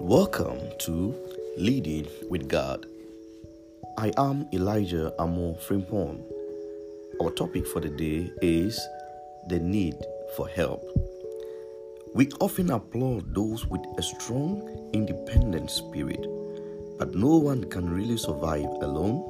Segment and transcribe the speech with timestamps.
[0.00, 1.14] Welcome to
[1.56, 2.86] Leading with God.
[3.96, 6.22] I am Elijah Amo Frimpon.
[7.20, 8.78] Our topic for the day is
[9.48, 9.96] the need
[10.36, 10.84] for help.
[12.14, 16.26] We often applaud those with a strong, independent spirit,
[16.98, 19.24] but no one can really survive alone.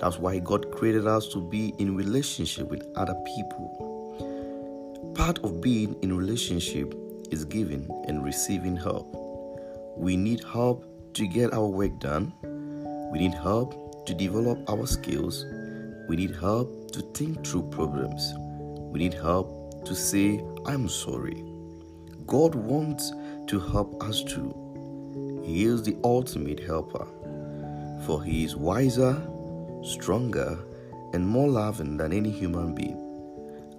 [0.00, 5.12] That's why God created us to be in relationship with other people.
[5.14, 6.94] Part of being in relationship
[7.30, 9.25] is giving and receiving help.
[9.96, 12.30] We need help to get our work done.
[13.10, 15.46] We need help to develop our skills.
[16.06, 18.34] We need help to think through problems.
[18.92, 21.42] We need help to say, I'm sorry.
[22.26, 23.10] God wants
[23.46, 24.52] to help us too.
[25.42, 27.06] He is the ultimate helper,
[28.04, 29.16] for He is wiser,
[29.82, 30.58] stronger,
[31.14, 33.02] and more loving than any human being.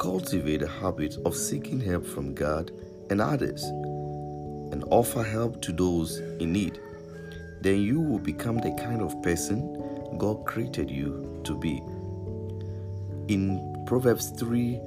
[0.00, 2.72] Cultivate a habit of seeking help from God
[3.10, 3.64] and others
[4.72, 6.80] and offer help to those in need.
[7.60, 11.82] Then you will become the kind of person God created you to be.
[13.32, 14.80] In Proverbs 3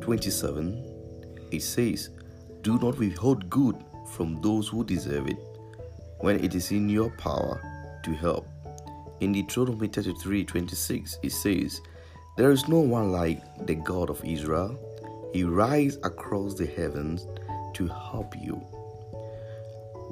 [0.00, 2.10] 27, it says,
[2.62, 3.76] Do not withhold good
[4.14, 5.38] from those who deserve it
[6.20, 7.60] when it is in your power
[8.04, 8.46] to help.
[9.20, 11.80] In Deuteronomy 33 26, it says,
[12.36, 14.78] There is no one like the God of Israel.
[15.32, 17.26] He rises across the heavens
[17.74, 18.64] to help you.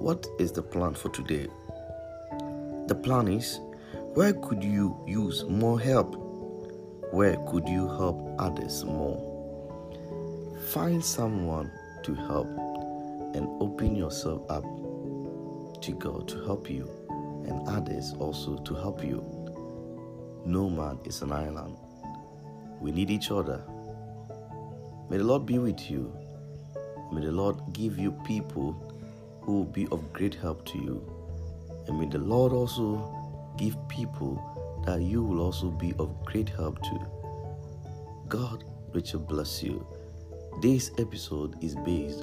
[0.07, 1.49] What is the plan for today?
[2.87, 3.59] The plan is
[4.15, 6.15] where could you use more help?
[7.11, 9.19] Where could you help others more?
[10.69, 11.73] Find someone
[12.05, 12.47] to help
[13.35, 14.63] and open yourself up
[15.83, 16.89] to God to help you
[17.49, 19.25] and others also to help you.
[20.45, 21.77] No man is an island.
[22.81, 23.61] We need each other.
[25.11, 26.17] May the Lord be with you
[27.13, 28.96] May the Lord give you people
[29.47, 31.01] who will be of great help to you.
[31.87, 36.83] And may the Lord also give people that you will also be of great help
[36.83, 37.07] to.
[38.29, 39.87] God, Richard, bless you.
[40.61, 42.23] This episode is based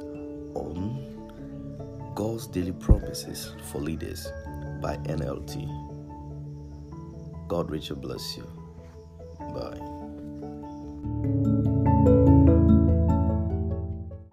[0.53, 4.27] on God's Daily Promises for Leaders
[4.81, 5.65] by NLT.
[7.47, 8.47] God, Richard, bless you.
[9.39, 9.92] Bye.